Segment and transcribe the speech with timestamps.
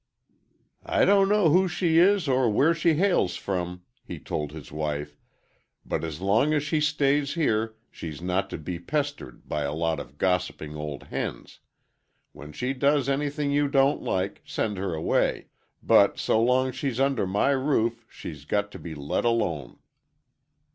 [0.83, 5.15] "I don't know who she is or where she hails from," he told his wife,
[5.85, 9.99] "but as long as she stays here, she's not to be pestered by a lot
[9.99, 11.59] of gossiping old hens.
[12.31, 15.49] When she does anything you don't like, send her away;
[15.83, 19.77] but so long's she's under my roof, she's got to be let alone."